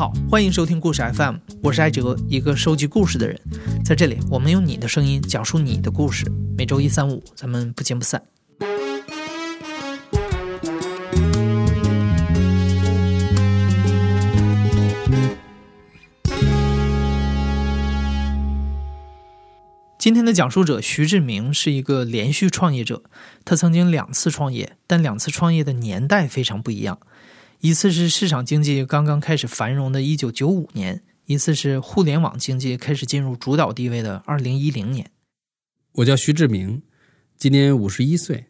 [0.00, 3.38] 好，欢迎收听故事 FM，我是艾哲，一个收集故事的人。
[3.84, 6.24] 在这里，我们用你的声音讲述你的故事。
[6.56, 8.22] 每周一、三、五，咱们不见不散。
[19.98, 23.02] 今天的讲述者徐志明是一个连续创业者，
[23.44, 26.98] 他曾经两次创业，但两次创业的年代非常不一样。
[27.60, 35.10] 一次是市场经济刚刚开始繁荣的1995年，一次是互联网经济开始进入主导地位的2010年。
[35.92, 36.80] 我叫徐志明，
[37.36, 38.46] 今年五十一岁。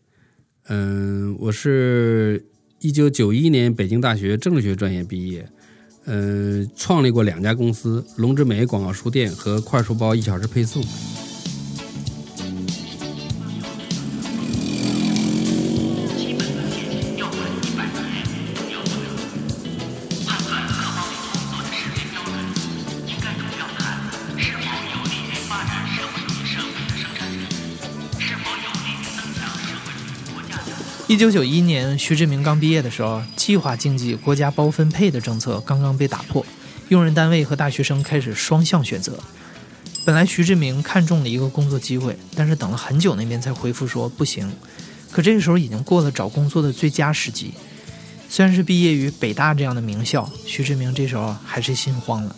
[0.69, 2.47] 嗯，我是
[2.79, 5.49] 一九九一年北京大学政治学专业毕业。
[6.05, 10.81] 嗯，创立过两家公司：龙之美广告书店和快书包一小时配送。
[31.21, 36.43] 九九一年，徐志明刚毕业的时候，计划经济国家包分配的政策刚刚被打破，
[36.89, 39.19] 用人单位和大学生开始双向选择。
[40.07, 44.51] 本来徐志明看中了一个工作机会，但是等了很久，那边才回复说不行。
[45.11, 47.53] 可这个时候已经过了找工作的最佳时机。
[48.31, 52.35] 虽然是毕业于北大这样的名校，徐志明这时候还是心慌了。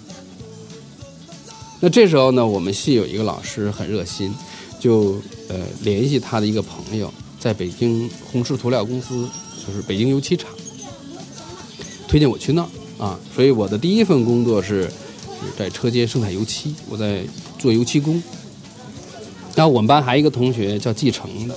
[1.78, 4.34] 那这时候呢，我们系有一个老师很热心，
[4.80, 7.14] 就呃联系他的一个朋友。
[7.42, 9.28] 在北京红石涂料公司，
[9.66, 10.48] 就是北京油漆厂，
[12.06, 12.68] 推荐我去那儿
[13.04, 14.88] 啊，所以我的第一份工作是
[15.58, 17.24] 在车间生产油漆，我在
[17.58, 18.22] 做油漆工。
[19.56, 21.56] 然后我们班还有一个同学叫继承的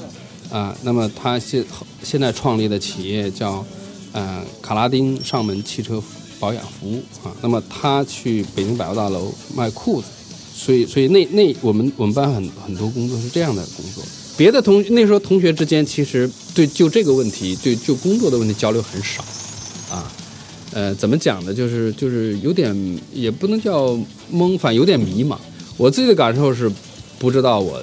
[0.50, 1.64] 啊，那么他现
[2.02, 3.64] 现在创立的企业叫
[4.11, 6.02] 呃卡拉丁上门汽车
[6.39, 10.08] 保养服务啊，那么他去北京百货大楼卖裤子，
[10.52, 14.04] 所以所以那那我们我们班很很多工作是这样的工作。
[14.38, 19.23] 别的同那时候同学之间其实对就这个问题对就工作的问题交流很少，
[19.90, 20.12] 啊，
[20.73, 21.54] 呃，怎么讲呢？
[21.54, 23.98] 就是就是有点也不能叫
[24.34, 25.38] 懵，反有点迷茫。
[25.78, 26.70] 我自己的感受是
[27.18, 27.82] 不知道我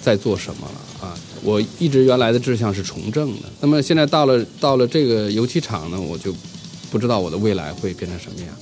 [0.00, 1.18] 在做什么了啊。
[1.42, 6.32] 我一直原来的志向是从政的，那么现在到了到了这个油漆厂呢，我就
[6.90, 8.54] 不知道我的未来会变成什么样。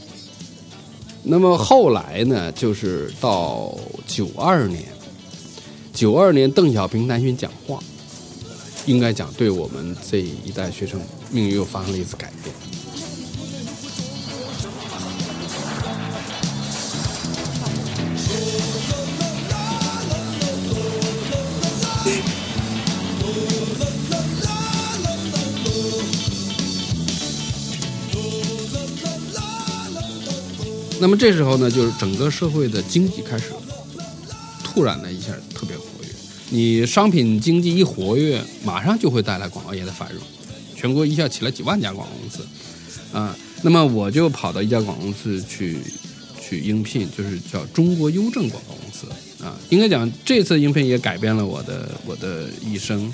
[1.23, 4.98] 那么后来呢，就是到九二年。
[5.93, 7.81] 九二年，邓小平南巡讲话，
[8.87, 11.01] 应该讲对我们这一代学生
[11.31, 12.55] 命运又发生了一次改变。
[31.01, 33.53] 那么这时候呢，就是整个社会的经济开始
[34.79, 36.09] 突然的一下特别活跃。
[36.51, 40.23] 你商品经济一活跃，马上就会带来广告业的繁荣，
[40.77, 42.47] 全国一下起了几万家广告公司，
[43.13, 45.79] 啊，那么我就跑到一家广告公司去
[46.41, 49.09] 去应聘，就是叫中国邮政广告公司，
[49.45, 53.13] 啊，应该讲这次应聘也改变了我的我的一生，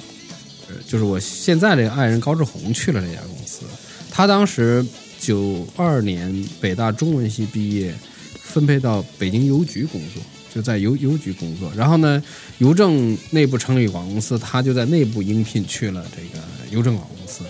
[0.87, 3.63] 就是我现在这个爱人高志宏去了这家公司，
[4.11, 4.87] 他当时
[5.19, 7.95] 九二年北大中文系毕业，
[8.35, 10.23] 分配到北京邮局工作。
[10.55, 12.23] 就在邮邮局工作，然后呢，
[12.59, 17.43] 邮政内部成立广告公司，他就在内部应聘去了这个邮政广告公司。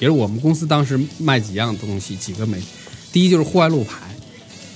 [0.00, 2.60] 也是我们公司当时卖几样东西，几个媒，
[3.12, 4.16] 第一就是户外路牌，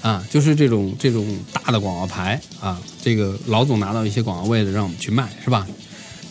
[0.00, 5.66] 啊，就是这种这种大的广告牌啊，这个老总拿到一些广告位的让我们去卖，是吧？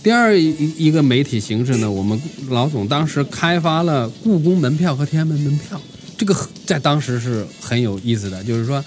[0.01, 5.79] 第二一一个媒体形式呢，我们老总当时开发了故宫门票和天安门门票。
[6.17, 6.35] 这个
[6.65, 8.83] 在当时是很有意思的，就是说，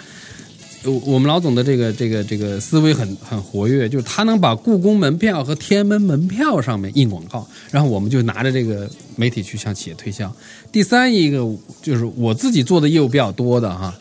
[0.83, 10.35] 我我们老总的这个这个这个思维很很活跃，就是他能把故宫门票和天安门门票上面印广告，然后我们就拿着这个媒体去向企业推销。
[10.73, 11.39] 第三一个
[11.81, 13.95] 就是我自己做的业务比较多的哈，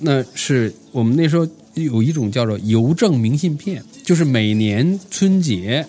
[0.00, 5.84] 那是我们那时候有一种叫做邮政明信片，就是每年春节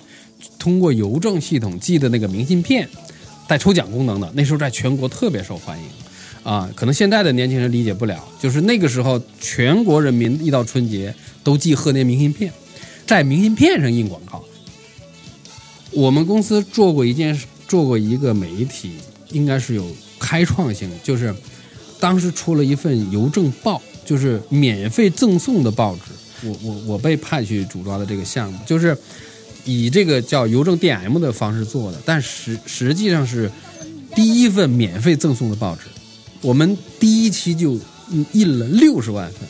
[0.60, 2.90] 通过邮政系统寄的那个明信片，
[3.48, 5.86] 带抽奖功能的，那时候在全国特别受欢迎。
[6.44, 12.52] 啊，可能现在的年轻人理解不了，就是那个时候，全国人民一到春节都寄贺年明信片，
[13.08, 14.44] 在明信片上印广告。
[15.92, 18.92] 我们公司做过一件，做过一个媒体，
[19.32, 19.86] 应该是有
[20.20, 21.34] 开创性，就是
[22.00, 26.48] 当时出了一份邮政报，就是免费赠送的报纸。
[26.48, 28.98] 我我我被派去主抓的这个项目，就是
[29.64, 33.50] 以这个叫邮政 DM 的方式做的，但实实际上是。
[34.16, 35.86] 第一份免费赠送的报纸，
[36.44, 37.80] 我们第一期就
[38.34, 39.48] 印了六十万份，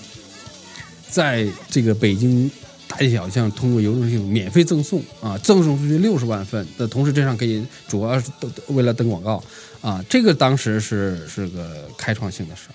[1.10, 2.50] 在这个北京
[2.88, 8.30] 大街小巷通过邮政系统免费赠送啊，赠送出去六十万份的同时，这上可以主要是
[8.68, 9.44] 为了登广告
[9.82, 12.74] 啊，这个当时是是个开创性的事儿。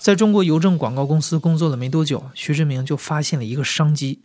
[0.00, 4.18] 在中国邮政广告公司工作了没多久，徐志明就发现了一个商机。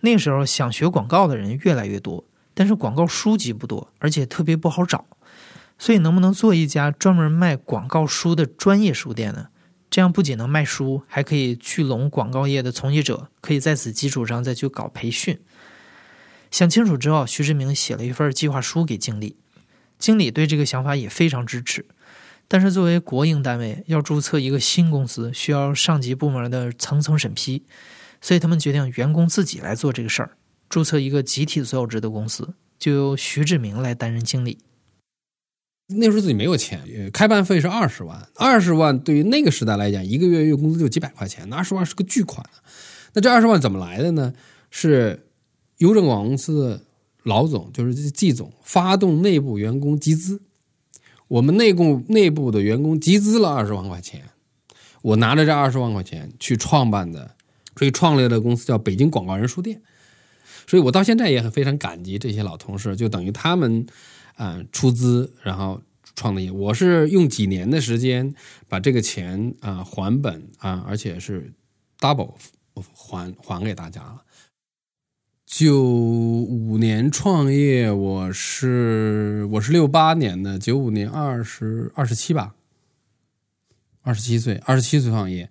[0.00, 2.24] 那时候想学广告的人越来越多，
[2.54, 5.04] 但是广告书籍不多，而且特别不好找。
[5.80, 9.46] 所以，能不能做一家专门卖广告书的专业书店呢？
[9.88, 15.40] 这样不仅能卖书，还可以聚拢广告业的从业者，可以在此基础上再去搞培训。
[16.50, 19.38] 想清楚之后，徐志明写了一份计划书给经理，
[19.98, 21.86] 经理对这个想法也非常支持。
[22.46, 27.64] 但是，作为国营单位，要注册一个新公司，需要上级部门的层层审批，
[28.20, 30.36] 所以他们决定员工自己来做这个事儿，
[30.68, 34.58] 注册一个集体所有制的公司，就由徐志明来担任经理。
[35.90, 36.80] 那时候自己没有钱，
[37.12, 42.44] 开办费是二十万，二十万对于那个时代来讲，一个月月工资就几百块钱，那二十万是个巨款。
[43.12, 44.32] 那这二十万怎么来的呢？
[44.70, 45.26] 是
[45.78, 46.80] 邮政广告公司的
[47.24, 50.40] 老总，就是季总，发动内部员工集资。
[51.26, 54.22] 我们内部内部的员工集资了二十万块钱，
[55.02, 57.36] 我拿着这二十万块钱去创办的，
[57.76, 59.80] 所以创立的公司叫北京广告人书店，
[60.66, 63.86] 所以我到现在也很非常感激这些老同事，就等于他们
[64.40, 65.82] 啊出资然后
[66.16, 68.34] 创的业，我是用几年的时间
[68.68, 71.52] 把这个钱啊还本啊，而且是
[71.98, 72.34] double
[72.94, 74.22] 还还给大家了。
[75.44, 82.54] 九五年创业，我是我是六八年的，九五年二十二十七吧，
[84.00, 85.50] 二十七岁，二十七岁创业。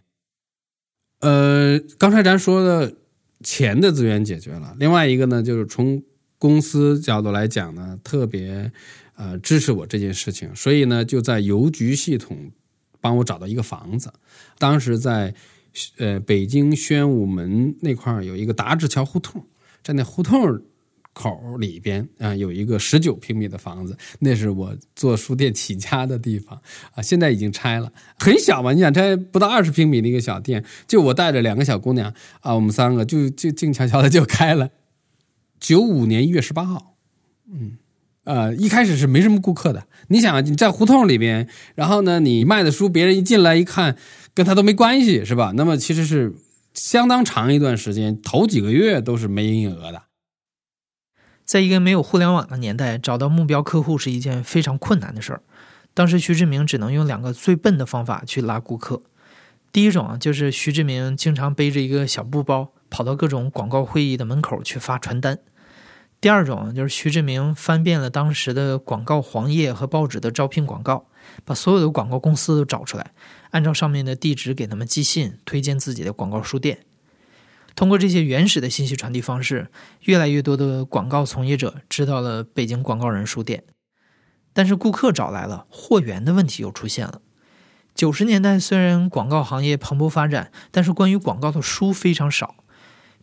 [1.19, 2.95] 呃，刚才咱说的
[3.43, 6.01] 钱的资源解决了，另外一个呢，就是从
[6.39, 8.71] 公司角度来讲呢，特别
[9.15, 12.51] 呃支持我这件事情，所以呢，就在邮局系统
[12.99, 14.11] 帮我找到一个房子，
[14.57, 15.35] 当时在
[15.97, 19.45] 呃北京宣武门那块有一个达志桥胡同。
[19.81, 20.61] 在那胡同
[21.13, 26.61] 口里边啊，有一个十九平米的房子，那是我做书店起家的地方
[26.93, 27.01] 啊。
[27.01, 34.69] 现在已经拆了，很小嘛，你想拆不到二十平米的一个小店，就我带着两个小姑娘啊，我们三个就就静悄悄的就开了。
[35.59, 36.95] 九五年一月十八号，
[37.51, 37.77] 嗯，
[38.23, 39.87] 呃，一开始是没什么顾客的。
[40.07, 43.97] 你想你在胡同里边，然后呢，你卖的书，别人一进来一看，
[44.33, 45.53] 跟他都没关系，是吧？
[45.55, 46.35] 那么其实是。
[46.75, 50.03] 相当长一段时间，头几个月都是没营业额的。
[51.43, 55.41] 在一个没有互联网的年代，找到目标客户是一件非常困难的事儿。
[55.95, 59.01] 当时徐志明只能用两个最笨的方法去拉顾客。
[59.73, 65.39] 第一种啊，就是徐志明经常背着一个小布包，跑到各种广告会议的门口去发传单。
[66.21, 71.05] 第二种就是徐志明翻遍了当时的广告黄页和报纸的招聘广告，
[71.45, 73.11] 把所有的广告公司都找出来。
[73.51, 76.79] 按照上面的地址给他们寄信，推荐自己的广告书店。
[77.73, 79.69] 通过这些原始的信息传递方式，
[80.01, 83.63] 越来越多的广告从业者知道了北京广告人书店。
[84.51, 87.21] 但是顾客找来了，货源的问题又出现了。
[87.95, 92.55] 九十年代虽然广告行业蓬勃发展，但是关于广告的书非常少。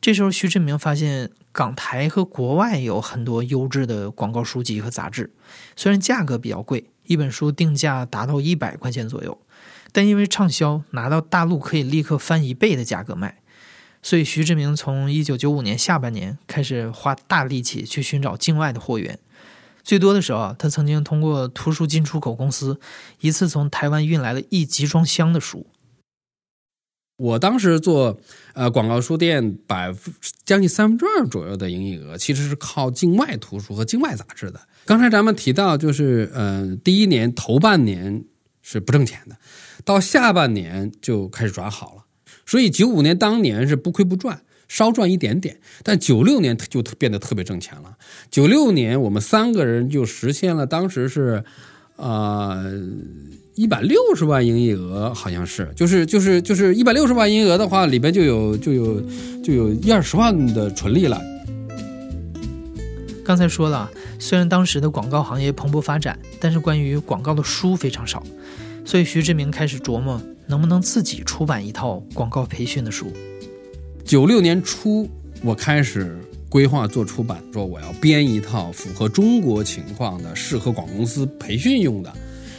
[0.00, 5.32] 这时候徐志明发现，港台和国外有很多优质的广告书籍和杂志，
[5.74, 9.40] 虽然价格比较贵，一本书定价达到一百块钱左右。
[9.92, 13.38] 但因为畅销，拿到大陆可以立刻翻一倍的价格卖，
[14.02, 19.18] 所以徐志明从一九九五年下半年开始花大力气去寻找境外的货源。
[19.82, 22.78] 最多的时候，他曾经通过图书进出口公司，
[23.20, 25.66] 一次从台湾运来了一集装箱的书。
[27.16, 28.18] 我当时做
[28.52, 34.60] 呃广告书店，百分将近三分之二左右的营业额，其实是靠境外图书和境外杂志的。
[34.84, 38.24] 刚才咱们提到，就是呃第一年头半年
[38.60, 39.36] 是不挣钱的。
[39.84, 42.04] 到下半年就开始转好了，
[42.44, 45.58] 所以九五年当年是不亏不赚，稍赚一点点。
[45.82, 47.96] 但九六年就变得特别挣钱了。
[48.30, 51.44] 九六年我们三个人就实现了，当时是，
[51.96, 52.80] 呃，
[53.54, 59.00] 一百六十万营业额，好像是，就是就是就是一百六十万营业额的话，里边就有就有
[59.42, 61.20] 就有一二十万的纯利了。
[63.24, 68.22] 刚才说了，虽然当时的广告行业蓬勃发展，但是关于广告的书非常少。
[68.84, 73.12] 所以徐志明开始琢磨能不能自己出版一套广告培训的书。
[74.04, 75.10] 九六年初，
[75.42, 76.16] 我开始
[76.56, 82.10] 规划做出版，说我要编一套符合中国情况的、适合广告公司培训用的。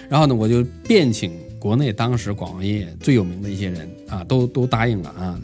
[0.07, 5.41] 然后呢，我就遍请国内当时广告业最有名的一些人啊，都都答应了啊。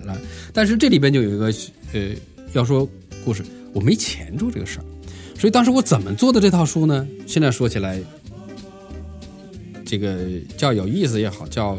[0.53, 1.51] 但是这里边就有一个
[1.93, 2.11] 呃，
[2.53, 2.87] 要说
[3.25, 3.43] 故事，
[3.73, 4.85] 我没钱做这个事儿。
[5.35, 7.07] 所以当时我怎么做的这套书呢？
[7.25, 7.99] 现在说起来，
[9.83, 11.75] 这个叫有意思也好，叫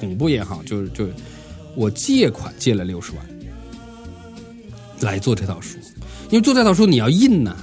[0.00, 1.06] 恐怖也好，就是就
[1.74, 3.26] 我借款借了六十万
[5.02, 5.78] 来做这套书，
[6.30, 7.56] 因为做这套书你要印呢，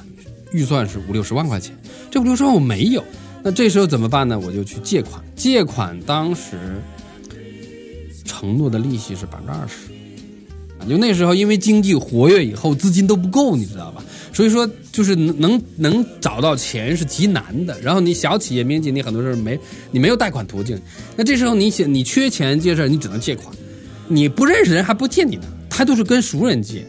[0.52, 1.76] 预算是五六十万块钱，
[2.12, 3.04] 这五六十万我没有，
[3.44, 4.38] 那这时候怎么办呢？
[4.40, 6.82] 我就去借款，借款当时
[8.26, 9.92] 承诺的利息是百分之二十。
[10.88, 14.02] 就那时候，因为经济活跃以后，资金都不够，你知道吧？
[14.32, 17.78] 所以说，就是能能能找到钱是极难的。
[17.82, 19.60] 然后你小企业、民营企业，你很多时候没
[19.92, 20.80] 你没有贷款途径。
[21.18, 23.54] 那这时候你想你缺钱借事你只能借款。
[24.08, 26.86] 你不认识人还不借你呢，他都是跟熟人借，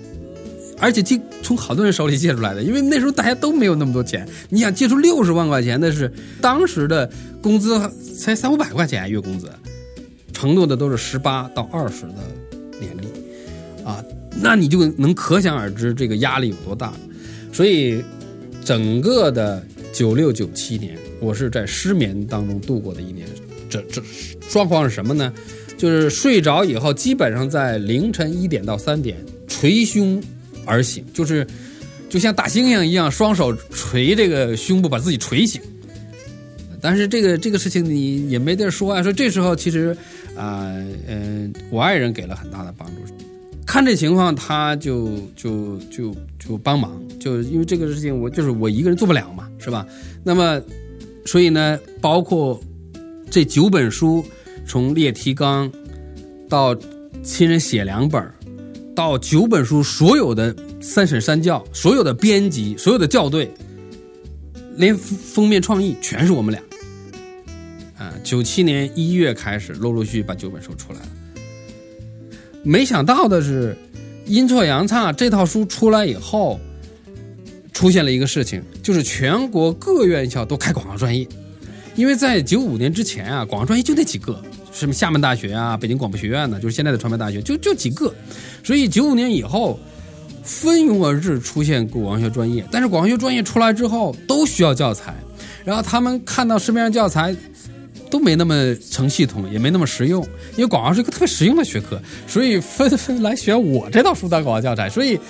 [0.80, 2.62] 而且借从好多人手里借出来的。
[2.62, 7.78] 因为那时候大家都没有那么多钱，你想借出六十万块钱，那是当时的工资
[8.16, 9.48] 才三五百块钱月工资，
[10.32, 12.14] 承诺的都是十八到二十的
[12.80, 13.08] 年利。
[13.84, 14.04] 啊，
[14.40, 16.92] 那你就能可想而知这个压力有多大，
[17.52, 18.02] 所以
[18.64, 23.26] 整个的九六九七年，我是在失眠当中度过的一年。
[23.70, 24.02] 这这
[24.50, 25.32] 状况是什么呢？
[25.76, 29.16] 就是睡着以后，基本上在凌晨一点到三点
[29.46, 30.22] 捶胸
[30.68, 31.46] 而醒，就是
[32.08, 35.60] 就像大猩猩一样，双手捶这个胸部，把自己捶醒。
[36.80, 39.02] 但是这个这个事情你也没地儿说啊。
[39.02, 39.96] 说这时候其实
[40.36, 40.72] 啊，
[41.08, 42.94] 嗯，我爱人给了很大的帮助。
[43.66, 49.86] 看这情况，他就就就就帮忙，就因为这个事情，我就是我一个人做不了嘛，是吧？
[50.24, 50.62] 那么，
[51.26, 52.58] 所以呢，包括
[53.28, 54.24] 这九本书，
[54.66, 55.70] 从列提纲
[56.48, 56.74] 到
[57.22, 58.22] 亲人写两本
[58.98, 63.48] 到九本书所有的三审三校，所有的编辑，所有的校对，
[64.74, 66.60] 连封面创意全是我们俩。
[67.96, 71.06] 啊，九七年一月开始，陆陆续续把九本书出来了。
[72.64, 73.76] 没想到的是，
[74.26, 76.58] 阴错阳差，这套书出来以后，
[77.72, 81.24] 出现了一个事情，就是全国各院校都开广告专业。
[81.94, 88.14] 因为在九五年之前啊，广告专业就那几个，什么厦门大学啊、北京广播学院呢，就是现在的传媒大学，就就几个。
[88.62, 89.78] 所以九五年以后，
[90.42, 92.64] 蜂拥而至出现广告学专业。
[92.70, 95.14] 但是广告学专业出来之后，都需要教材，
[95.64, 97.34] 然后他们看到市面上教材。
[98.10, 104.88] 都没那么成系统，也没那么实用，因为广告是一个特别实用的学科，所以纷纷来选我这套书当广告教材。
[104.88, 105.20] 所以，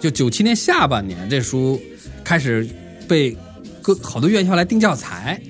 [0.00, 1.80] 就九七年下半年，这书
[2.24, 2.68] 开始
[3.06, 3.36] 被
[3.80, 5.40] 各好多院校来订教材，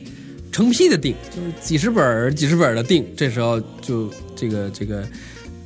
[0.57, 3.05] 成批的订，就是几十本几十本的订。
[3.15, 5.07] 这时候就这个这个，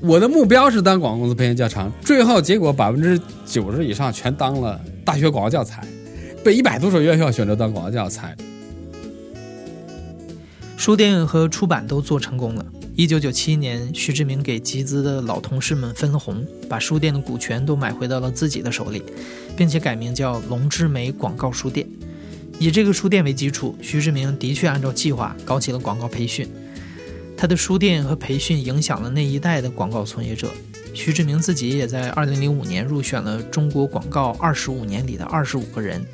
[0.00, 3.16] 我的目标是当广告公司培训教程，最后结果百分之
[3.46, 5.86] 九十以上全当了大学广告教材，
[6.42, 8.36] 被一百多所院校选择当广告教材。
[10.76, 12.66] 书店和出版都做成功了。
[12.96, 19.04] 一九九七年，徐志明给集资的老同事们分红，把书店的股权都买回到了自己的手里，
[19.56, 21.86] 并且改名叫龙之美广告书店。
[22.60, 26.46] 以这个书店为基础，徐志明的确按照计划搞起了广告培训。
[27.34, 30.50] 他的书店和培训影响了那一代的广告从业者。
[30.92, 36.04] 徐志明自己也在二零零五年入选了中国广告二十五年里的二十五个人。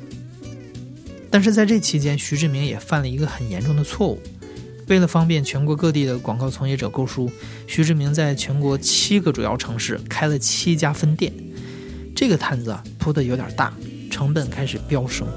[1.29, 4.17] 但是在这期间，徐志明也犯了一个很严重的错误。
[4.87, 7.29] 为了方便全国各地的广告从业者购书，
[7.67, 11.33] 徐志明在全国七个主要城市开了七家分店。
[12.15, 13.73] 这个摊子铺的有点大，
[14.09, 15.27] 成本开始飙升。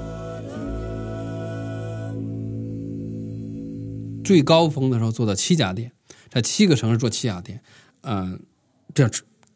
[4.23, 5.91] 最高峰的时候做到七家店，
[6.29, 7.61] 在七个城市做七家店，
[8.01, 8.39] 嗯，
[8.93, 9.11] 这样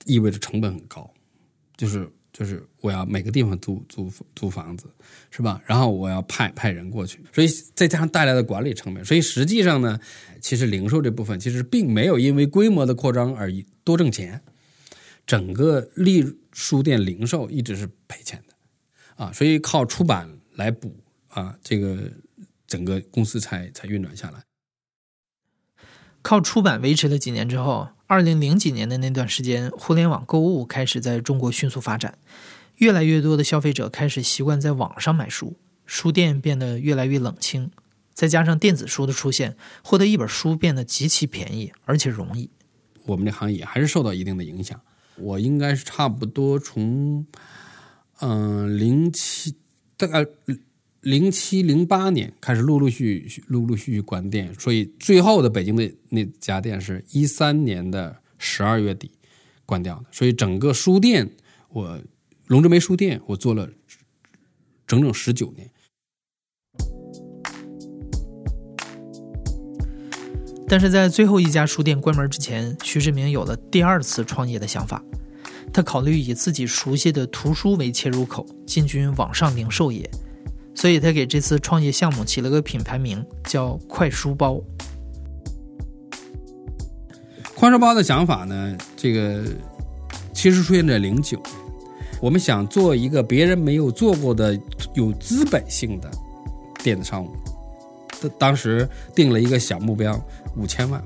[0.05, 1.09] 意味着成本很高，
[1.77, 2.09] 就是。
[2.37, 4.93] 就是我要每个地方租租租房子，
[5.31, 5.61] 是吧？
[5.65, 9.97] 然后我要派派人过去，所以再加上带来的管理成本，所以实际上呢，
[10.41, 13.49] 其实零售这部分其实并没有因为规模的扩张而
[13.85, 14.41] 多挣钱，
[15.25, 20.93] 整个利书店零售一直是赔钱的，啊，所以靠出版来补
[21.29, 22.11] 啊，这个
[22.67, 24.43] 整个公司才才运转下来。
[26.25, 27.89] 靠出版维持了几年之后。
[28.07, 32.17] 二零零几年的那段时间，互联网购物开始在中国迅速发展，
[32.77, 35.55] 越来越多的消费者开始习惯在网上买书，
[35.85, 37.69] 书店变得越来越冷清。
[38.13, 42.49] 再加上电子书的出现，获得一本书变得极其便宜，而且容易。
[43.05, 44.79] 我们这行业还是受到一定的影响。
[45.17, 47.25] 我应该是差不多从，
[48.21, 49.55] 嗯，零七
[49.95, 50.25] 大概。
[51.05, 59.11] 零七零八年开始陆陆续续陆陆续续关店，所以最后的北京的那家店是一三年的十二月底
[59.67, 60.05] 关掉的。
[60.11, 61.29] 所以整个书店，
[61.69, 61.99] 我
[62.47, 63.69] 龙之梅书店我做了
[64.87, 65.69] 整整十九年。
[70.67, 75.03] 但是在最后一家书店关门之前，徐志明有了第二次创业的想法。
[75.71, 80.09] 他考虑以自己熟悉的图书为切入口，进军网上零售业，
[80.75, 84.61] 所以他给这次创业项目起了个品牌名叫“快书包”。
[87.55, 89.41] 快书包的想法呢，这个
[90.33, 91.49] 其实出现在零九年，
[92.21, 94.59] 我们想做一个别人没有做过的
[94.93, 96.11] 有资本性的
[96.83, 97.31] 电子商务，
[98.37, 100.21] 当时定了一个小目标
[100.57, 101.01] 五千万。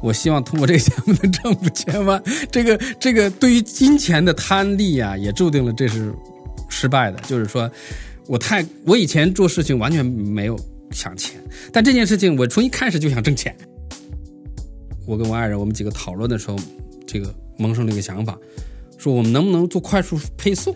[0.00, 2.22] 我希望通过这个项目能挣五千万。
[2.50, 6.10] 这个这个对于金钱的贪利啊，也注定了这是
[6.70, 7.20] 失败的。
[7.20, 7.70] 就是说，
[8.30, 10.56] 我太我以前做事情完全没有
[10.92, 13.52] 想钱，但这件事情我从一开始就想挣钱。
[15.04, 16.56] 我跟我爱人我们几个讨论的时候，
[17.04, 18.38] 这个萌生了一个想法，
[18.96, 20.72] 说我们能不能做快速配送？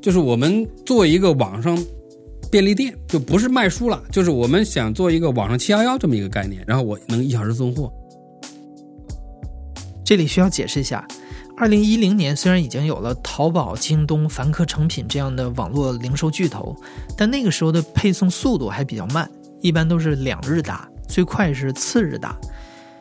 [0.00, 1.78] 就是我们做一个网上
[2.50, 7.92] 便利店，就不是卖书了，就是我们想做一个网上七幺幺这么一个概念，然后我能一小时送货。
[10.04, 11.06] 这里需要解释一下，
[11.62, 16.76] 二零一零年虽然已经有了淘宝、京东、凡客诚品这样的网络零售巨头，
[17.16, 22.36] 但那个时候的配送速度还比较慢，一般都是两日达，最快是次日达。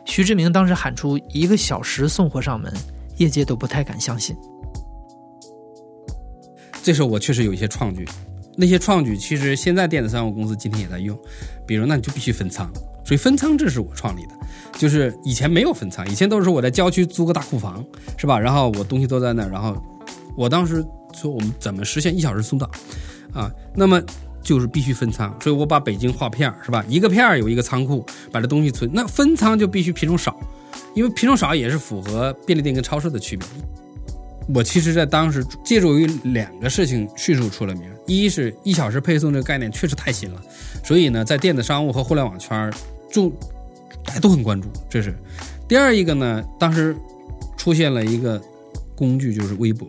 [0.06, 2.72] 徐志明当时喊出一个小时送货上门，
[3.18, 4.38] 业界都不太敢相信。
[6.84, 8.08] 这时候我确实有一些创举，
[8.62, 11.18] 那些创举其实现在电子商务公司今天也在用，
[11.66, 12.72] 比如那你就必须分仓，
[13.04, 14.30] 所以分仓制是我创立的。
[14.78, 17.84] 就是以前没有分仓，以前都是我在郊区租个大库房，
[18.18, 18.40] 是吧？
[18.40, 19.76] 然后我东西都在那，然后
[20.38, 22.70] 我当时说我们怎么实现一小时送到，
[23.34, 24.00] 啊，那么
[24.44, 26.86] 就是必须分仓，所以我把北京划片儿，是吧？
[26.88, 28.88] 一个片儿有一个仓库，把这东西存。
[28.94, 30.40] 那分仓就必须品种少，
[30.94, 33.48] 因为品种少也是符合便利店跟超市的区别。
[34.54, 40.42] 我其实在当时借助于两个事情迅速出了名，一是一小时配送这个概念确实太新了，
[40.84, 42.74] 所以呢，在电子商务和互联网圈儿
[43.12, 43.32] 就。
[44.04, 45.14] 大家都很关注，这是
[45.68, 46.44] 第二一个呢。
[46.60, 46.96] 当时
[47.56, 48.42] 出现了一个
[48.96, 49.88] 工具，就是微博。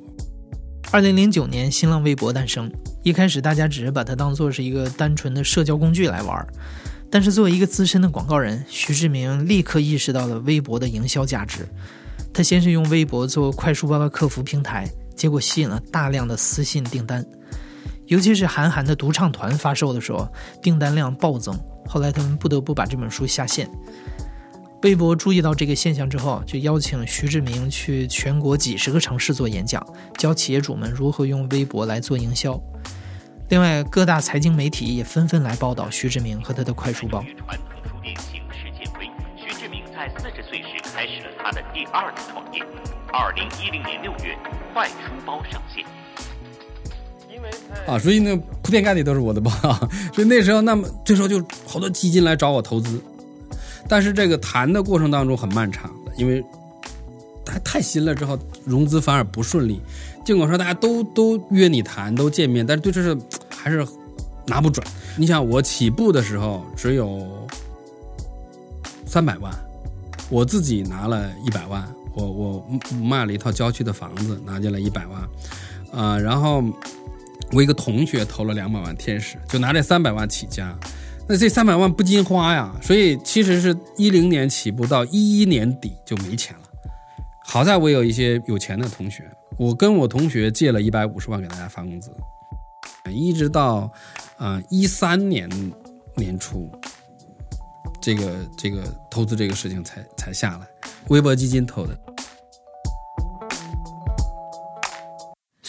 [0.90, 2.70] 二零零九年，新浪微博诞生。
[3.02, 6.46] 一开始，大家只是把它当做是一个单纯的社交工具来玩。
[7.10, 11.66] 但是，作为一个资深的广告人，徐志明立刻意识到了微博的营销价值。
[12.34, 17.24] 他先是用微博做快书包的客服平台，结果吸引了大量的私信订单。
[18.06, 20.28] 尤其是韩寒的独唱团发售的时候，
[20.60, 21.58] 订单量暴增。
[21.86, 23.68] 后来他们不得不把这本书下线。
[24.82, 29.84] 微博注意到这个现象之后，就邀请徐志明去全国几十个城市做演讲，
[30.18, 32.60] 教企业主们如何用微博来做营销。
[33.48, 37.22] 另外，各大财经媒体也纷纷来报道徐志明和他的快书包。
[37.38, 42.60] 传统书店形势渐微，徐志明在四十岁时开始了他的第二次创业。
[43.12, 44.36] 二零一零年六月，
[44.74, 45.84] 快书包上线。
[47.86, 49.50] 啊，所以那铺天盖地都是我的包，
[50.14, 53.00] 所以那时候那么这时候就好多基金来找我投资。
[53.88, 56.42] 但是这个谈的过程当中很漫长的，因为
[57.44, 59.80] 太太新了，之后融资反而不顺利。
[60.24, 63.18] 尽管说大家都都约你谈，都见面，但是对这事
[63.50, 63.84] 还是
[64.46, 64.86] 拿不准。
[65.16, 67.26] 你想我起步的时候只有
[69.04, 69.52] 三百万，
[70.30, 72.66] 我自己拿了一百万，我我
[73.02, 76.62] 卖了一套郊区的房子，拿进来一百万，啊，然后
[77.52, 80.76] 我一个同学投了两百万天使，就拿这三百万起家。
[81.28, 86.62] 那这三百万不禁花呀，所以其实是一零年起步到一一年底就没钱了。
[87.44, 92.10] 好在我有一些有钱的同学，我跟我同学借了一百五十万给大家发工资，
[93.08, 93.90] 一直到
[94.36, 95.48] 啊一三年
[96.16, 96.70] 年初，
[98.00, 100.66] 这个这个投资这个事情才才下来，
[101.08, 101.96] 微博基金投的。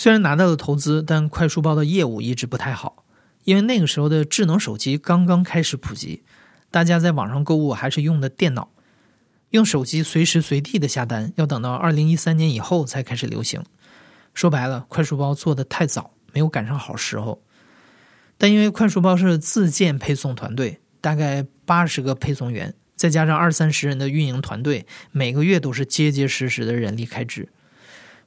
[0.03, 3.05] 虽然拿到了投资，但快书包的业务一直不太好。
[3.45, 6.23] 因为那个时候的智能手机刚刚开始普及，
[6.69, 8.73] 大家在网上购物还是用的电脑，
[9.51, 13.63] 用手机随时随地的下单，要等到二零一三年以后才开始流行。
[14.33, 17.41] 说白了，快书包做的太早，没有赶上好时候。
[18.37, 27.47] 但因为快书包是自建配送团队，大概八十个配送员，再加上二三十人的运营团队，每个月都是结结实实的人力开支。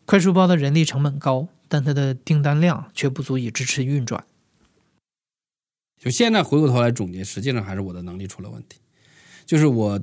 [0.06, 4.24] 快书包的人力成本高，但它的订单量却不足以支持运转。
[6.00, 8.78] 就现在回过头来总结，实际上还是我的能力出了问题，
[9.44, 10.00] 就是我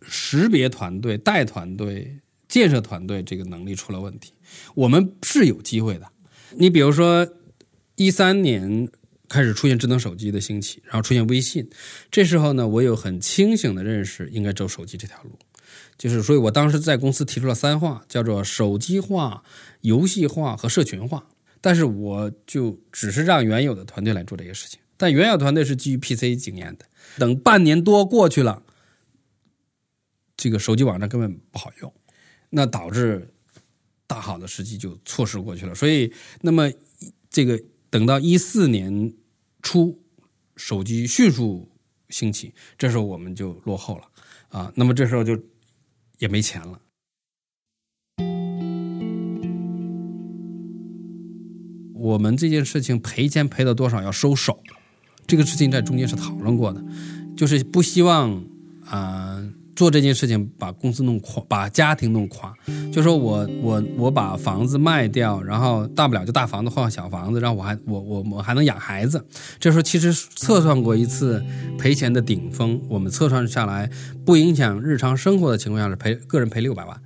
[0.00, 4.32] 识别团队、带团队、建设团队这个能力出了问题。
[4.74, 6.10] 我们是有机会的，
[6.56, 7.28] 你比如说
[7.96, 8.88] 一三年
[9.28, 11.68] 开始出现智能手机的兴起，然后出现微信，
[12.10, 15.38] 这时候呢，我有很清醒的认识，应该走手机这条路。
[15.96, 19.42] 就是所以我当时在公司提出了三化，叫做手机化、
[19.80, 21.26] 游戏化和社群化，
[21.60, 24.78] 但是我就只是让原有的团队来做这些事情。
[24.96, 26.84] 但原有团队是基于 PC 经验的，
[27.18, 28.62] 等半年多过去了，
[30.36, 31.92] 这个手机网站根本不好用，
[32.50, 33.28] 那导致
[34.06, 35.74] 大好的时机就错失过去了。
[35.74, 36.70] 所以，那么
[37.28, 39.12] 这个等到一四年
[39.62, 40.00] 初，
[40.56, 41.68] 手机迅速
[42.08, 44.04] 兴起，这时候我们就落后了
[44.48, 44.72] 啊。
[44.76, 45.36] 那么这时候就
[46.18, 46.80] 也没钱了。
[51.94, 54.62] 我们这件事情赔钱赔了多少要收手，
[55.26, 56.84] 这个事情在中间是讨论过的，
[57.34, 58.44] 就是不希望
[58.84, 59.42] 啊、
[59.74, 62.54] 做这件事情把公司弄垮，把家庭弄垮。
[62.92, 69.24] 就说我我我把房子卖掉，然后大不了就大房子换小房子，然后我还我我我还能养孩子。
[69.58, 71.44] 这时候其实测算过一次
[71.78, 73.90] 赔钱的顶峰，我们测算下来
[74.24, 77.00] 不影响日常生活的情况下是赔个人赔六百万。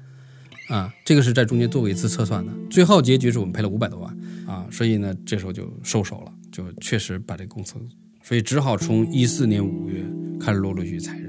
[0.69, 4.15] 啊，这个是在中间做过一次测算的，最后结局是我们赔了五百多万
[4.47, 7.77] 啊，所以呢，这时候就收手了，就确实把这个公司，
[8.23, 10.05] 所以只好从一四年五月
[10.39, 11.28] 开始陆陆续续裁人，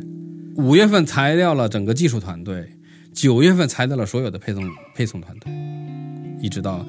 [0.59, 2.67] 五月份裁掉了整个技术团队，
[3.13, 5.49] 九月份裁掉了所有的配送配送团队，
[6.41, 6.85] 一直到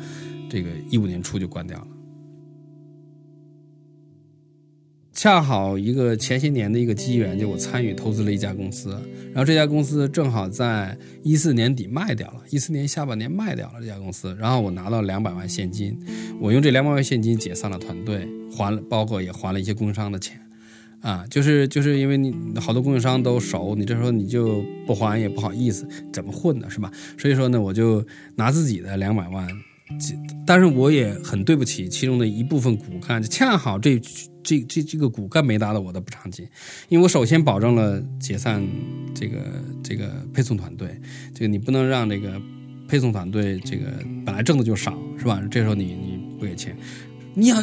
[0.50, 1.86] 这个一五年初就关掉了。
[5.12, 8.90] 恰好一个前些年的一个机缘，就我参与投资了一家公司，
[9.32, 15.96] 然后这家公司正好在一四年底卖掉了，一四年下半年卖掉了这家公司，然后我拿到两百万现金，
[16.40, 20.40] 我用这两百万现金解散了团队，还了包括也还了一些供应商的钱，
[21.00, 26.90] 啊，就是就是因为你好多供应商都熟，你这时候你就不还也不好意思，怎么混呢是吧？
[27.18, 28.04] 所以说呢，我就
[28.36, 29.48] 拿自己的两百万。
[30.46, 34.00] 但是我也很对不起其中的一部分骨干，恰好这
[34.40, 36.46] 这这这个骨干没拿到我的补偿金，
[36.88, 38.64] 因为我首先保证了解散
[39.12, 39.38] 这个
[39.82, 40.96] 这个配送团队，
[41.34, 42.40] 这个你不能让这个
[42.86, 43.86] 配送团队这个
[44.24, 45.42] 本来挣的就少是吧？
[45.50, 46.76] 这时候你你不给钱，
[47.34, 47.56] 你要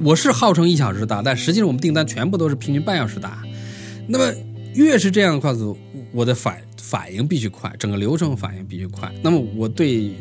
[0.00, 3.42] 我是号称一小时打，但实际上我们订单全部都是平均半小时打，
[4.06, 4.32] 那么
[4.74, 5.74] 越是这样的话子，
[6.12, 10.12] 我的反反应必须快，整个流程反应必须快，那么我对。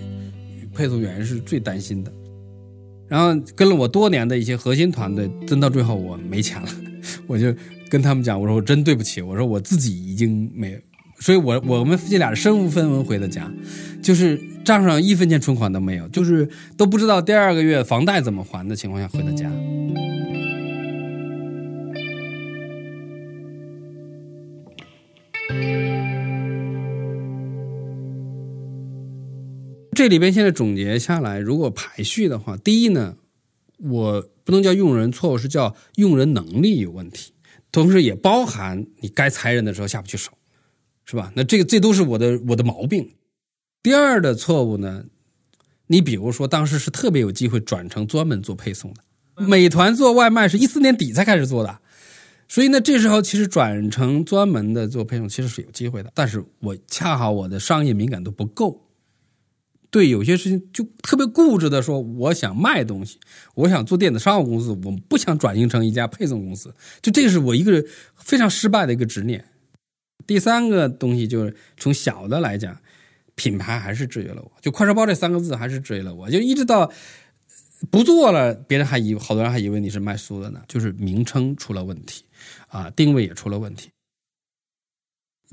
[0.78, 2.12] 配送员是最担心的，
[3.08, 6.68] 然后跟了我多年的一些核心团队，真到最后我没钱了，
[7.28, 7.56] 我就
[7.90, 10.78] 跟他们讲，我说我真对不起，我说我自己已经没，
[11.22, 13.50] 所以我我们夫妻俩身无分文回的家，
[14.04, 19.50] 就是账上一分钱存款都没有，就是都不知道第二个月房贷怎么还的情况下回的家。
[29.96, 33.16] 这里边现在总结下来，如果排序的话，第一呢，
[33.80, 37.32] 我不能叫用人错误，是叫用人能力有问题，
[37.72, 40.34] 同时也包含你该裁人的时候下不去手，
[41.06, 41.32] 是吧？
[41.34, 43.10] 那这个这都是我的我的毛病。
[43.82, 45.06] 第二的错误呢，
[45.88, 51.80] 你比如说当时是特别有机会转成专门做配送的，美团做外卖是一四年底才开始做的，
[52.50, 58.82] 所以呢，这时候其实转成专门的做配送其实是有机会的，但是我恰好我的商业敏感度不够。
[59.96, 63.18] 对有些事情就特别固执的说，我想卖东西，
[63.54, 67.82] 我想做电子商务公司，我不想转型成一家配送公司，就这是我一个
[68.18, 69.46] 非常失败的一个执念。
[70.28, 72.78] 第三个东西就是从小的来讲，
[73.36, 76.92] 品牌还是制约了我，就快车包这三个字还是制约了我，就一直到
[77.90, 82.26] 不做了，别人还以好多人还以为你是卖书的呢，就是名称出了问题，
[82.68, 83.88] 啊，定位也出了问题。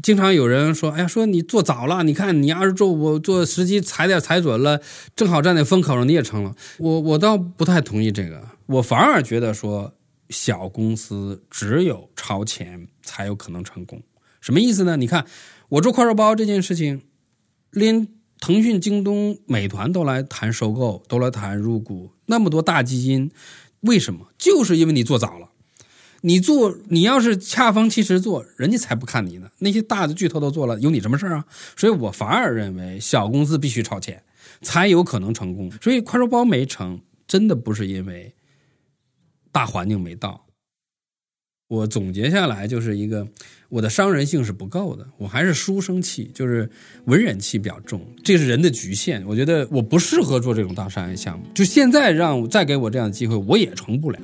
[0.02, 4.80] 经常有人说：“哎呀，说你做早了，你看你要是做我做时机踩点踩准了，
[5.14, 9.94] 正好站在风口上，你也成了。”我我倒不太同意这个，我反而觉得说
[10.28, 14.02] 小公司只有超前才有可能成功。
[14.40, 14.96] 什么意思呢？
[14.96, 15.24] 你看
[15.68, 17.02] 我做快手包这件事情，
[17.70, 18.08] 连
[18.40, 23.30] 腾讯、京东、美团都来谈收购，都来谈入股，那么多大基金，
[23.82, 24.26] 为什么？
[24.36, 25.50] 就是因为你做早了。
[26.24, 29.50] 你做，你要是恰逢其时做，人家才不看你呢。
[29.58, 31.44] 那些大的巨头都做了，有你什么事啊？
[31.76, 34.22] 所以我反而认为小公司必须超前，
[34.60, 35.70] 才有可能成功。
[35.82, 38.32] 所以快手包没成，真的不是因为
[39.50, 40.46] 大环境没到。
[41.66, 43.26] 我总结下来就是一个，
[43.70, 46.70] 我的商人性是不够的，我还是书生气，就是
[47.06, 49.26] 文人气比较重，这是人的局限。
[49.26, 51.46] 我觉得我不适合做这种大商业项目。
[51.54, 54.20] 就现在让再给我这样的机会，我也成不了。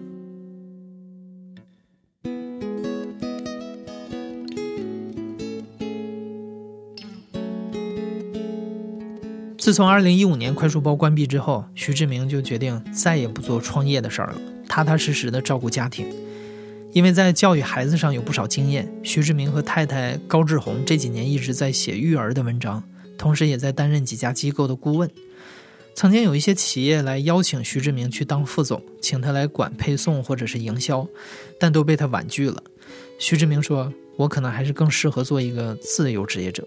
[9.68, 16.07] 自从2015年快书包关闭之后，徐志明就决定再也不做创业的事儿了，踏踏实实的照顾家庭。
[16.94, 22.83] 因为在教育孩子上有不少经验，徐志明和太太高志红这几年一直在写育儿的文章，
[23.18, 25.11] 同时也在担任几家机构的顾问。
[25.94, 31.07] 曾经有一些企业来邀请徐志明去当副总，请他来管配送或者是营销，
[31.61, 32.62] 但都被他婉拒了。
[33.18, 36.66] 徐志明说：“我可能还是更适合做一个自由职业者。”